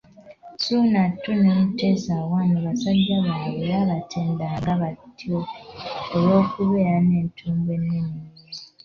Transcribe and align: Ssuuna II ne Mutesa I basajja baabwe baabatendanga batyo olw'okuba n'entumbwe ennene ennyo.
Ssuuna 0.55 1.01
II 1.21 1.31
ne 1.43 1.51
Mutesa 1.59 2.15
I 2.51 2.55
basajja 2.63 3.17
baabwe 3.27 3.65
baabatendanga 3.71 4.71
batyo 4.81 5.37
olw'okuba 6.15 6.85
n'entumbwe 7.05 7.71
ennene 7.77 7.97
ennyo. 8.03 8.41